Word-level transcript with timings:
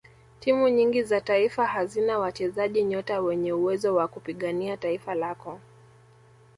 timu 0.39 0.67
nyingi 0.69 1.03
za 1.03 1.21
taifa 1.21 1.65
hazina 1.67 2.19
wachezaji 2.19 2.83
nyota 2.83 3.21
wenye 3.21 3.53
uwezo 3.53 3.95
wa 3.95 4.07
kupigania 4.07 4.77
taifa 4.77 5.13
lako 5.15 5.59